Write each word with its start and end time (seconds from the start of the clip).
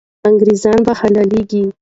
انګریزان 0.27 0.79
به 0.85 0.93
حلالېږي. 0.99 1.63